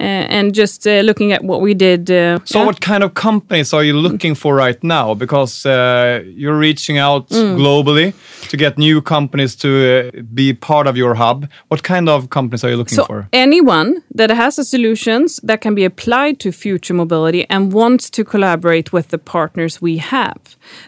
Uh, 0.00 0.04
and 0.38 0.54
just 0.54 0.86
uh, 0.86 1.00
looking 1.04 1.32
at 1.32 1.44
what 1.44 1.60
we 1.60 1.74
did. 1.74 2.10
Uh, 2.10 2.38
so, 2.44 2.58
yeah. 2.58 2.66
what 2.66 2.80
kind 2.80 3.02
of 3.04 3.12
companies 3.14 3.72
are 3.74 3.84
you 3.84 3.92
looking 3.94 4.34
for 4.34 4.54
right 4.54 4.82
now? 4.82 5.14
Because 5.14 5.66
uh, 5.66 6.22
you're 6.36 6.58
reaching 6.58 6.98
out 6.98 7.28
Mm. 7.32 7.56
globally 7.56 8.12
to 8.50 8.56
get 8.56 8.78
new 8.78 9.00
companies 9.02 9.56
to 9.56 9.68
uh, 9.68 10.22
be 10.34 10.52
part 10.54 10.86
of 10.86 10.96
your 10.96 11.14
hub. 11.14 11.46
What 11.68 11.82
kind 11.82 12.08
of 12.08 12.28
companies 12.28 12.64
are 12.64 12.70
you 12.70 12.76
looking 12.76 12.96
So 12.96 13.04
for? 13.04 13.28
anyone 13.32 14.02
that 14.18 14.30
has 14.30 14.58
a 14.58 14.64
solutions 14.64 15.40
that 15.42 15.60
can 15.60 15.74
be 15.74 15.84
applied 15.84 16.38
to 16.40 16.52
future 16.52 16.94
mobility 16.94 17.44
and 17.50 17.72
wants 17.72 18.10
to 18.10 18.24
collaborate 18.24 18.92
with 18.92 19.08
the 19.08 19.18
partners 19.18 19.80
we 19.82 19.98
have. 19.98 20.36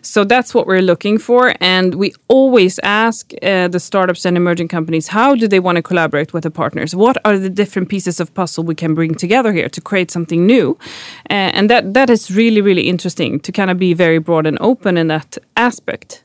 So 0.03 0.25
that's 0.25 0.55
what 0.55 0.67
we're 0.67 0.83
looking 0.83 1.19
for, 1.19 1.55
and 1.61 1.95
we 1.95 2.13
always 2.29 2.79
ask 2.83 3.33
uh, 3.43 3.69
the 3.69 3.79
startups 3.81 4.25
and 4.27 4.37
emerging 4.37 4.69
companies 4.69 5.09
how 5.09 5.35
do 5.35 5.47
they 5.49 5.61
want 5.61 5.77
to 5.77 5.83
collaborate 5.83 6.33
with 6.33 6.43
the 6.43 6.51
partners? 6.51 6.95
What 6.95 7.17
are 7.25 7.39
the 7.39 7.51
different 7.51 7.89
pieces 7.89 8.21
of 8.21 8.33
puzzle 8.35 8.65
we 8.65 8.75
can 8.75 8.94
bring 8.95 9.15
together 9.15 9.53
here 9.53 9.69
to 9.69 9.81
create 9.81 10.11
something 10.11 10.47
new? 10.47 10.79
Uh, 11.31 11.51
and 11.55 11.71
that 11.71 11.95
that 11.95 12.11
is 12.11 12.31
really 12.31 12.61
really 12.61 12.89
interesting 12.89 13.41
to 13.41 13.53
kind 13.53 13.71
of 13.71 13.79
be 13.79 13.95
very 13.95 14.19
broad 14.19 14.47
and 14.47 14.59
open 14.61 14.97
in 14.97 15.09
that 15.09 15.39
aspect. 15.57 16.25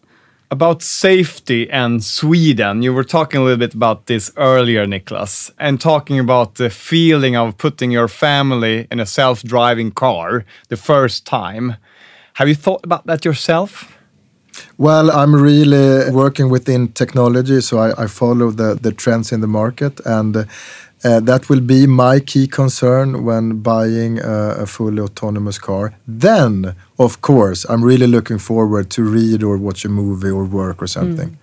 About 0.52 0.82
safety 0.82 1.70
and 1.70 2.04
Sweden, 2.04 2.82
you 2.82 2.92
were 2.92 3.04
talking 3.04 3.40
a 3.40 3.44
little 3.44 3.60
bit 3.60 3.76
about 3.76 4.08
this 4.08 4.32
earlier, 4.36 4.88
Niklas, 4.88 5.52
and 5.60 5.80
talking 5.80 6.20
about 6.20 6.56
the 6.56 6.72
feeling 6.72 7.36
of 7.36 7.56
putting 7.58 7.92
your 7.92 8.08
family 8.08 8.88
in 8.92 9.00
a 9.00 9.06
self 9.06 9.44
driving 9.44 9.92
car 9.92 10.46
the 10.70 10.78
first 10.78 11.26
time. 11.26 11.76
Have 12.34 12.48
you 12.48 12.56
thought 12.56 12.82
about 12.84 13.06
that 13.06 13.26
yourself? 13.26 13.96
Well, 14.78 15.12
I'm 15.12 15.36
really 15.36 16.10
working 16.12 16.50
within 16.50 16.88
technology, 16.94 17.62
so 17.62 17.78
I, 17.78 18.04
I 18.04 18.08
follow 18.08 18.50
the, 18.52 18.76
the 18.82 18.92
trends 18.92 19.32
in 19.32 19.42
the 19.42 19.48
market, 19.48 20.00
and 20.06 20.48
Uh, 21.02 21.22
that 21.22 21.48
will 21.48 21.62
be 21.62 21.88
my 21.88 22.20
key 22.20 22.46
concern 22.46 23.24
when 23.24 23.62
buying 23.62 24.20
a, 24.20 24.64
a 24.64 24.66
fully 24.66 25.00
autonomous 25.02 25.58
car. 25.58 25.94
Then, 26.06 26.76
of 26.98 27.22
course, 27.22 27.66
I'm 27.70 27.86
really 27.86 28.08
looking 28.08 28.38
forward 28.38 28.90
to 28.92 29.04
read 29.04 29.42
or 29.42 29.58
watch 29.58 29.86
a 29.86 29.90
movie 29.90 30.30
or 30.30 30.44
work 30.44 30.82
or 30.82 30.88
something. 30.88 31.30
Hmm. 31.30 31.36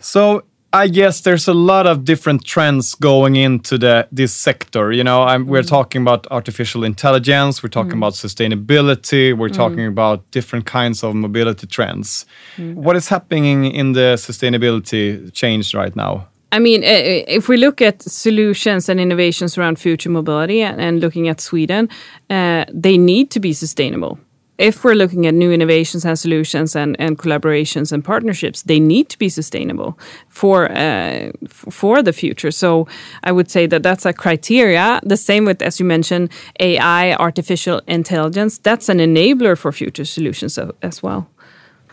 So 0.00 0.44
I 0.72 0.88
guess 0.88 1.20
there's 1.20 1.46
a 1.46 1.52
lot 1.52 1.86
of 1.86 2.04
different 2.04 2.46
trends 2.46 2.94
going 2.94 3.36
into 3.36 3.76
the 3.76 4.08
this 4.10 4.32
sector. 4.32 4.90
You 4.90 5.04
know, 5.04 5.22
I'm, 5.24 5.46
we're 5.46 5.60
hmm. 5.60 5.68
talking 5.68 6.00
about 6.00 6.26
artificial 6.30 6.84
intelligence, 6.84 7.62
we're 7.62 7.68
talking 7.68 7.92
hmm. 7.92 8.02
about 8.02 8.14
sustainability, 8.14 9.36
we're 9.36 9.50
talking 9.50 9.86
about 9.86 10.30
different 10.30 10.64
kinds 10.64 11.04
of 11.04 11.14
mobility 11.14 11.66
trends. 11.66 12.24
What 12.56 12.96
is 12.96 13.08
happening 13.08 13.66
in 13.66 13.92
the 13.92 14.16
sustainability 14.16 15.30
change 15.34 15.74
right 15.74 15.94
now? 15.94 16.28
I 16.52 16.58
mean, 16.58 16.84
uh, 16.84 16.86
if 17.26 17.48
we 17.48 17.56
look 17.56 17.80
at 17.80 18.02
solutions 18.02 18.90
and 18.90 19.00
innovations 19.00 19.56
around 19.56 19.78
future 19.78 20.10
mobility 20.10 20.60
and, 20.60 20.80
and 20.80 21.00
looking 21.00 21.28
at 21.28 21.40
Sweden, 21.40 21.88
uh, 22.28 22.66
they 22.68 22.98
need 22.98 23.30
to 23.30 23.40
be 23.40 23.54
sustainable. 23.54 24.18
If 24.58 24.84
we're 24.84 24.94
looking 24.94 25.26
at 25.26 25.32
new 25.32 25.50
innovations 25.50 26.04
and 26.04 26.16
solutions 26.16 26.76
and, 26.76 26.94
and 27.00 27.18
collaborations 27.18 27.90
and 27.90 28.04
partnerships, 28.04 28.62
they 28.62 28.78
need 28.78 29.08
to 29.08 29.18
be 29.18 29.30
sustainable 29.30 29.98
for 30.28 30.70
uh, 30.70 31.32
for 31.48 32.02
the 32.02 32.12
future. 32.12 32.50
So 32.50 32.86
I 33.24 33.32
would 33.32 33.50
say 33.50 33.66
that 33.66 33.82
that's 33.82 34.04
a 34.04 34.12
criteria. 34.12 35.00
The 35.02 35.16
same 35.16 35.46
with, 35.46 35.62
as 35.62 35.80
you 35.80 35.86
mentioned, 35.86 36.28
AI, 36.60 37.14
artificial 37.14 37.80
intelligence. 37.88 38.58
That's 38.58 38.90
an 38.90 38.98
enabler 38.98 39.56
for 39.56 39.72
future 39.72 40.04
solutions 40.04 40.58
as 40.82 41.02
well. 41.02 41.26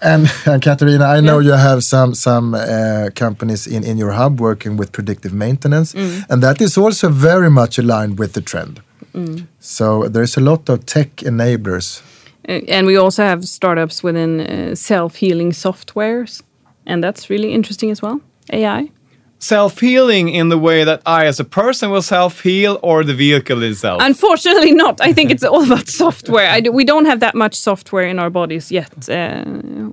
And, 0.02 0.32
and 0.46 0.62
Katarina, 0.62 1.06
I 1.18 1.22
know 1.22 1.40
Yeah. 1.40 1.46
you 1.52 1.58
have 1.58 1.82
some 1.82 2.14
some 2.16 2.56
uh, 2.56 3.10
companies 3.16 3.68
in, 3.68 3.84
in 3.84 3.98
your 3.98 4.12
hub 4.12 4.40
working 4.40 4.78
with 4.78 4.92
predictive 4.92 5.34
maintenance, 5.36 5.94
and 6.30 6.42
that 6.44 6.62
is 6.62 6.78
also 6.78 7.10
very 7.10 7.50
much 7.50 7.80
aligned 7.80 8.20
with 8.20 8.32
the 8.34 8.42
trend. 8.42 8.82
So 9.60 10.08
there's 10.08 10.38
a 10.38 10.42
lot 10.42 10.70
of 10.70 10.86
tech 10.86 11.24
enablers. 11.26 12.02
And 12.46 12.88
we 12.88 12.96
also 12.98 13.24
have 13.24 13.44
startups 13.44 14.04
within 14.04 14.40
uh, 14.40 14.76
self-healing 14.76 15.52
softwares 15.54 16.44
and 16.90 17.04
that's 17.04 17.30
really 17.30 17.54
interesting 17.54 17.92
as 17.92 18.02
well 18.02 18.20
ai 18.52 18.90
Self 19.40 19.80
healing 19.80 20.30
in 20.30 20.50
the 20.50 20.58
way 20.58 20.84
that 20.84 21.02
I, 21.06 21.26
as 21.26 21.40
a 21.40 21.46
person, 21.46 21.92
will 21.92 22.02
self 22.02 22.42
heal, 22.42 22.80
or 22.84 23.04
the 23.04 23.14
vehicle 23.14 23.64
itself. 23.64 24.02
unfortunately 24.02 24.72
not 24.72 25.00
i 25.02 25.14
think 25.14 25.32
it's 25.32 25.44
all 25.44 25.64
about 25.64 25.88
software 25.88 26.50
I 26.50 26.60
do, 26.62 26.72
we 26.72 26.86
don't 26.86 27.06
have 27.06 27.20
that 27.20 27.36
much 27.36 27.56
software 27.56 28.08
in 28.08 28.20
our 28.20 28.30
bodies 28.30 28.72
yet 28.72 29.10
uh, 29.10 29.44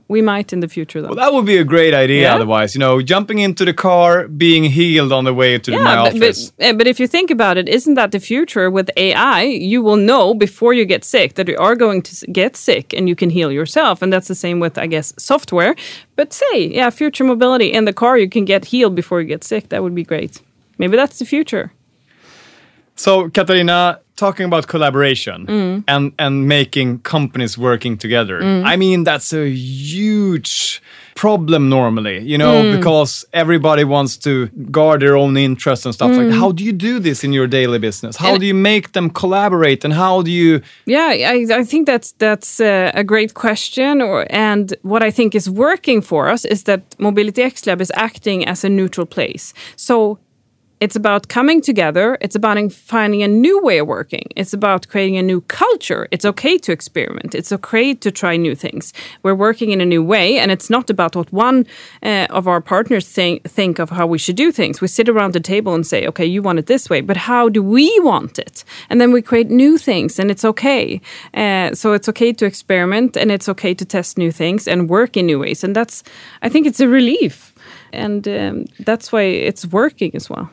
we 0.08 0.20
might 0.22 0.52
in 0.52 0.60
the 0.60 0.68
future 0.68 1.00
though 1.00 1.08
well, 1.08 1.24
that 1.24 1.32
would 1.32 1.46
be 1.46 1.56
a 1.56 1.64
great 1.64 1.94
idea. 1.94 2.22
Yeah. 2.22 2.34
Otherwise, 2.34 2.74
you 2.74 2.78
know, 2.80 3.00
jumping 3.00 3.38
into 3.38 3.64
the 3.64 3.72
car, 3.72 4.28
being 4.28 4.64
healed 4.64 5.12
on 5.12 5.24
the 5.24 5.34
way 5.34 5.58
to 5.58 5.70
my 5.70 5.76
yeah, 5.76 6.02
but, 6.02 6.16
office. 6.16 6.50
but, 6.50 6.66
uh, 6.66 6.72
but 6.74 6.86
if 6.86 7.00
you 7.00 7.06
think 7.06 7.30
about 7.30 7.56
it, 7.56 7.68
isn't 7.68 7.94
that 7.94 8.12
the 8.12 8.20
future 8.20 8.70
with 8.70 8.90
AI? 8.96 9.42
You 9.42 9.82
will 9.82 9.96
know 9.96 10.34
before 10.34 10.74
you 10.74 10.84
get 10.84 11.04
sick 11.04 11.34
that 11.34 11.48
you 11.48 11.56
are 11.56 11.76
going 11.76 12.02
to 12.02 12.26
get 12.32 12.56
sick 12.56 12.92
and 12.92 13.08
you 13.08 13.16
can 13.16 13.30
heal 13.30 13.50
yourself. 13.50 14.02
And 14.02 14.12
that's 14.12 14.28
the 14.28 14.34
same 14.34 14.60
with, 14.60 14.78
I 14.78 14.86
guess, 14.86 15.14
software. 15.18 15.74
But 16.16 16.32
say, 16.32 16.68
yeah, 16.68 16.90
future 16.90 17.24
mobility 17.24 17.66
in 17.72 17.84
the 17.84 17.92
car, 17.92 18.16
you 18.18 18.28
can 18.28 18.44
get 18.46 18.64
healed 18.64 18.94
before 18.94 19.20
you 19.20 19.26
get 19.28 19.44
sick. 19.44 19.68
That 19.68 19.82
would 19.82 19.94
be 19.94 20.02
great. 20.04 20.40
Maybe 20.78 20.96
that's 20.96 21.18
the 21.18 21.24
future. 21.26 21.72
So, 22.94 23.28
Katarina, 23.28 24.00
talking 24.16 24.46
about 24.46 24.66
collaboration 24.66 25.46
Mm. 25.46 25.84
and 25.86 26.12
and 26.18 26.48
making 26.48 27.00
companies 27.02 27.58
working 27.58 27.98
together. 27.98 28.40
I 28.42 28.76
mean, 28.76 29.04
that's 29.04 29.32
a 29.34 29.48
huge 29.50 30.80
problem 31.16 31.68
normally, 31.68 32.18
you 32.32 32.38
know, 32.38 32.62
Mm. 32.62 32.76
because 32.76 33.24
everybody 33.32 33.84
wants 33.84 34.16
to 34.18 34.32
guard 34.70 35.00
their 35.00 35.16
own 35.16 35.36
interests 35.36 35.86
and 35.86 35.94
stuff 35.94 36.10
like. 36.10 36.26
Mm. 36.28 36.38
How 36.40 36.52
do 36.52 36.62
you 36.62 36.72
do 36.72 37.00
this 37.00 37.24
in 37.24 37.32
your 37.32 37.48
daily 37.48 37.78
business? 37.78 38.16
How 38.16 38.32
And- 38.32 38.40
do 38.40 38.46
you 38.46 38.54
make 38.54 38.88
them 38.92 39.10
collaborate, 39.10 39.84
and 39.84 39.94
how 39.94 40.22
do 40.22 40.30
you? 40.30 40.60
Yeah, 40.86 41.08
I, 41.34 41.60
I 41.60 41.64
think 41.64 41.86
that's 41.86 42.12
that's 42.18 42.60
uh, 42.60 42.90
a 42.94 43.02
great 43.02 43.32
question. 43.32 44.02
Or, 44.02 44.26
and 44.30 44.74
what 44.82 45.02
I 45.08 45.10
think 45.12 45.34
is 45.34 45.48
working 45.48 46.02
for 46.02 46.32
us 46.32 46.44
is 46.44 46.62
that 46.64 46.80
Mobility 46.98 47.42
X 47.42 47.66
Lab 47.66 47.80
is 47.80 47.92
acting 47.94 48.48
as 48.48 48.64
a 48.64 48.68
neutral 48.68 49.06
place. 49.06 49.52
So 49.76 50.18
it's 50.78 50.96
about 50.96 51.28
coming 51.28 51.62
together. 51.62 52.18
It's 52.20 52.36
about 52.36 52.56
finding 52.72 53.22
a 53.22 53.28
new 53.28 53.60
way 53.62 53.78
of 53.78 53.86
working. 53.86 54.26
It's 54.36 54.52
about 54.52 54.88
creating 54.88 55.16
a 55.16 55.22
new 55.22 55.40
culture. 55.42 56.06
It's 56.10 56.24
okay 56.24 56.58
to 56.58 56.72
experiment. 56.72 57.34
It's 57.34 57.50
okay 57.50 57.94
to 57.94 58.10
try 58.10 58.36
new 58.36 58.54
things. 58.54 58.92
We're 59.22 59.34
working 59.34 59.70
in 59.70 59.80
a 59.80 59.86
new 59.86 60.02
way, 60.02 60.38
and 60.38 60.50
it's 60.50 60.68
not 60.68 60.90
about 60.90 61.16
what 61.16 61.32
one 61.32 61.66
uh, 62.02 62.26
of 62.30 62.46
our 62.46 62.60
partners 62.60 63.08
think 63.08 63.42
think 63.44 63.78
of 63.78 63.90
how 63.90 64.06
we 64.06 64.18
should 64.18 64.36
do 64.36 64.52
things. 64.52 64.80
We 64.80 64.88
sit 64.88 65.08
around 65.08 65.32
the 65.32 65.40
table 65.40 65.74
and 65.74 65.86
say, 65.86 66.06
"Okay, 66.06 66.26
you 66.26 66.42
want 66.42 66.58
it 66.58 66.66
this 66.66 66.90
way, 66.90 67.00
but 67.00 67.16
how 67.16 67.48
do 67.48 67.62
we 67.62 67.88
want 68.00 68.38
it?" 68.38 68.64
And 68.90 69.00
then 69.00 69.12
we 69.12 69.22
create 69.22 69.50
new 69.50 69.78
things, 69.78 70.18
and 70.18 70.30
it's 70.30 70.44
okay. 70.44 71.00
Uh, 71.32 71.74
so 71.74 71.94
it's 71.94 72.08
okay 72.08 72.32
to 72.34 72.44
experiment, 72.44 73.16
and 73.16 73.30
it's 73.30 73.48
okay 73.48 73.74
to 73.74 73.84
test 73.84 74.18
new 74.18 74.32
things 74.32 74.68
and 74.68 74.90
work 74.90 75.16
in 75.16 75.26
new 75.26 75.38
ways. 75.38 75.64
And 75.64 75.74
that's, 75.74 76.02
I 76.42 76.48
think, 76.50 76.66
it's 76.66 76.80
a 76.80 76.88
relief, 76.88 77.54
and 77.92 78.28
um, 78.28 78.64
that's 78.84 79.10
why 79.10 79.22
it's 79.22 79.66
working 79.66 80.14
as 80.14 80.28
well. 80.28 80.50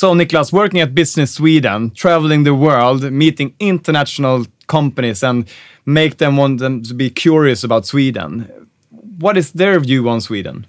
So, 0.00 0.14
Niklas, 0.14 0.50
working 0.50 0.80
at 0.80 0.94
Business 0.94 1.34
Sweden, 1.34 1.90
traveling 1.90 2.44
the 2.44 2.54
world, 2.54 3.02
meeting 3.12 3.54
international 3.60 4.46
companies, 4.66 5.22
and 5.22 5.46
make 5.84 6.16
them 6.16 6.38
want 6.38 6.58
them 6.58 6.82
to 6.84 6.94
be 6.94 7.10
curious 7.10 7.62
about 7.64 7.84
Sweden. 7.84 8.50
What 9.18 9.36
is 9.36 9.52
their 9.52 9.78
view 9.78 10.08
on 10.08 10.22
Sweden? 10.22 10.66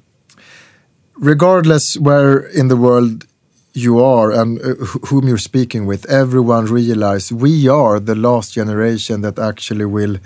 regardless 1.21 1.97
where 1.97 2.39
in 2.39 2.67
the 2.67 2.75
world 2.75 3.25
you 3.73 4.03
are 4.03 4.31
and 4.31 4.59
uh, 4.59 4.75
whom 5.07 5.27
you're 5.27 5.37
speaking 5.37 5.85
with, 5.85 6.09
everyone 6.09 6.65
realize 6.65 7.31
we 7.31 7.67
are 7.67 7.99
the 7.99 8.15
last 8.15 8.53
generation 8.53 9.21
that 9.21 9.39
actually 9.39 9.85
will 9.85 10.17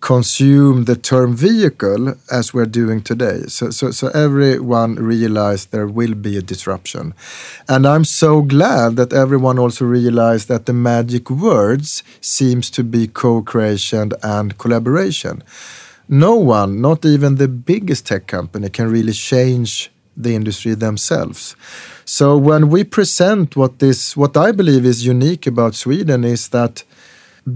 consume 0.00 0.84
the 0.84 0.96
term 0.96 1.34
vehicle 1.34 2.14
as 2.30 2.54
we're 2.54 2.66
doing 2.66 3.02
today. 3.02 3.42
So, 3.48 3.70
so, 3.70 3.90
so 3.90 4.08
everyone 4.08 4.94
realized 4.96 5.72
there 5.72 5.86
will 5.86 6.14
be 6.14 6.36
a 6.36 6.42
disruption. 6.42 7.14
And 7.68 7.86
I'm 7.86 8.04
so 8.04 8.42
glad 8.42 8.96
that 8.96 9.12
everyone 9.12 9.58
also 9.58 9.84
realized 9.84 10.48
that 10.48 10.66
the 10.66 10.72
magic 10.72 11.30
words 11.30 12.02
seems 12.20 12.70
to 12.70 12.84
be 12.84 13.08
co-creation 13.08 14.12
and 14.22 14.56
collaboration. 14.58 15.42
No 16.08 16.36
one, 16.36 16.80
not 16.80 17.04
even 17.04 17.36
the 17.36 17.48
biggest 17.48 18.06
tech 18.06 18.26
company, 18.26 18.68
can 18.68 18.88
really 18.88 19.12
change 19.12 19.90
the 20.16 20.34
industry 20.34 20.74
themselves. 20.74 21.56
So 22.08 22.36
when 22.38 22.70
we 22.70 22.84
present 22.84 23.56
what 23.56 23.80
this, 23.80 24.16
what 24.16 24.36
I 24.36 24.52
believe 24.52 24.86
is 24.86 25.04
unique 25.04 25.44
about 25.46 25.74
Sweden 25.74 26.24
is 26.24 26.48
that 26.50 26.84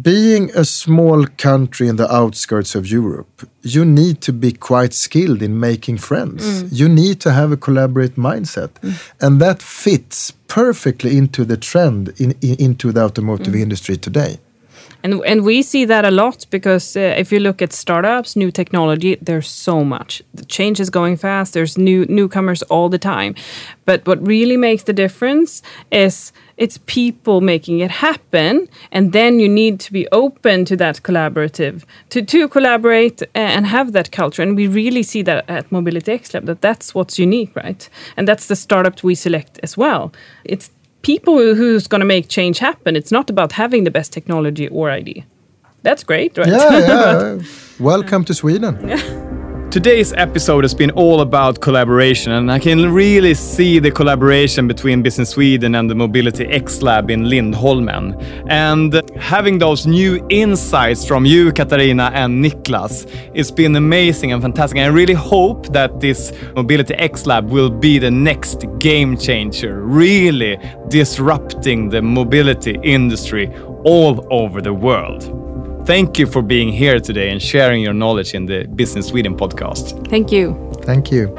being 0.02 0.50
a 0.56 0.64
small 0.64 1.24
country 1.36 1.86
in 1.86 1.96
the 1.96 2.12
outskirts 2.12 2.74
of 2.74 2.90
Europe, 2.90 3.48
you 3.62 3.84
need 3.84 4.20
to 4.22 4.32
be 4.32 4.52
quite 4.52 4.92
skilled 4.92 5.40
in 5.40 5.58
making 5.58 5.98
friends. 5.98 6.62
Mm. 6.64 6.68
You 6.72 6.88
need 6.88 7.20
to 7.20 7.32
have 7.32 7.52
a 7.52 7.56
collaborate 7.56 8.16
mindset. 8.16 8.70
Mm. 8.82 9.12
And 9.20 9.40
that 9.40 9.62
fits 9.62 10.32
perfectly 10.48 11.16
into 11.16 11.44
the 11.44 11.56
trend 11.56 12.12
in, 12.18 12.32
in 12.40 12.56
into 12.58 12.92
the 12.92 13.02
automotive 13.04 13.54
mm. 13.54 13.62
industry 13.62 13.96
today. 13.96 14.38
And 15.02 15.22
and 15.26 15.44
we 15.44 15.62
see 15.62 15.86
that 15.86 16.04
a 16.04 16.10
lot 16.10 16.46
because 16.50 16.96
uh, 16.96 17.14
if 17.18 17.32
you 17.32 17.40
look 17.40 17.62
at 17.62 17.72
startups, 17.72 18.36
new 18.36 18.50
technology, 18.50 19.16
there's 19.22 19.48
so 19.48 19.84
much. 19.84 20.22
The 20.34 20.44
change 20.44 20.80
is 20.80 20.90
going 20.90 21.16
fast. 21.16 21.52
There's 21.52 21.78
new 21.78 22.04
newcomers 22.06 22.62
all 22.62 22.88
the 22.88 22.98
time. 22.98 23.34
But 23.84 24.06
what 24.06 24.26
really 24.26 24.56
makes 24.56 24.84
the 24.84 24.92
difference 24.92 25.62
is 25.90 26.32
it's 26.56 26.78
people 26.86 27.40
making 27.40 27.80
it 27.80 27.90
happen, 27.90 28.68
and 28.92 29.12
then 29.12 29.40
you 29.40 29.48
need 29.48 29.80
to 29.80 29.92
be 29.92 30.06
open 30.12 30.64
to 30.66 30.76
that 30.76 31.02
collaborative, 31.02 31.84
to 32.10 32.22
to 32.22 32.48
collaborate 32.48 33.22
and 33.34 33.66
have 33.66 33.92
that 33.92 34.10
culture. 34.10 34.42
And 34.42 34.56
we 34.56 34.68
really 34.68 35.02
see 35.02 35.22
that 35.22 35.44
at 35.48 35.72
Mobility 35.72 36.12
X 36.12 36.34
Lab 36.34 36.44
that 36.46 36.60
that's 36.60 36.94
what's 36.94 37.18
unique, 37.18 37.56
right? 37.56 37.88
And 38.16 38.28
that's 38.28 38.46
the 38.46 38.56
startup 38.56 39.02
we 39.02 39.14
select 39.14 39.58
as 39.62 39.76
well. 39.76 40.12
It's 40.44 40.70
people 41.02 41.54
who's 41.54 41.86
going 41.86 42.00
to 42.00 42.06
make 42.06 42.28
change 42.28 42.58
happen. 42.58 42.96
It's 42.96 43.12
not 43.12 43.30
about 43.30 43.52
having 43.52 43.84
the 43.84 43.90
best 43.90 44.12
technology 44.12 44.68
or 44.68 44.90
idea. 44.90 45.24
That's 45.82 46.04
great, 46.04 46.36
right? 46.36 46.48
Yeah, 46.48 46.78
yeah. 46.80 47.38
Welcome 47.80 48.24
to 48.24 48.34
Sweden. 48.34 48.76
Today's 49.70 50.12
episode 50.14 50.64
has 50.64 50.74
been 50.74 50.90
all 50.90 51.20
about 51.20 51.60
collaboration, 51.60 52.32
and 52.32 52.50
I 52.50 52.58
can 52.58 52.92
really 52.92 53.34
see 53.34 53.78
the 53.78 53.92
collaboration 53.92 54.66
between 54.66 55.00
Business 55.00 55.30
Sweden 55.30 55.76
and 55.76 55.88
the 55.88 55.94
Mobility 55.94 56.44
X 56.46 56.82
Lab 56.82 57.08
in 57.08 57.30
Lindholmen. 57.30 58.20
And 58.48 59.00
having 59.16 59.58
those 59.58 59.86
new 59.86 60.26
insights 60.28 61.06
from 61.06 61.24
you, 61.24 61.52
Katarina 61.52 62.10
and 62.12 62.44
Niklas, 62.44 63.08
it's 63.32 63.52
been 63.52 63.76
amazing 63.76 64.32
and 64.32 64.42
fantastic. 64.42 64.80
I 64.80 64.86
really 64.86 65.14
hope 65.14 65.72
that 65.72 66.00
this 66.00 66.32
Mobility 66.56 66.94
X 66.94 67.26
Lab 67.26 67.48
will 67.48 67.70
be 67.70 68.00
the 68.00 68.10
next 68.10 68.64
game 68.80 69.16
changer, 69.16 69.82
really 69.82 70.58
disrupting 70.88 71.90
the 71.90 72.02
mobility 72.02 72.76
industry 72.82 73.48
all 73.84 74.26
over 74.32 74.60
the 74.60 74.74
world. 74.74 75.39
Thank 75.90 76.20
you 76.20 76.26
for 76.28 76.40
being 76.40 76.70
here 76.70 77.00
today 77.00 77.30
and 77.30 77.42
sharing 77.42 77.82
your 77.82 77.92
knowledge 77.92 78.32
in 78.32 78.46
the 78.46 78.64
Business 78.76 79.08
Sweden 79.08 79.36
podcast. 79.36 80.08
Thank 80.08 80.30
you. 80.30 80.54
Thank 80.84 81.10
you. 81.10 81.34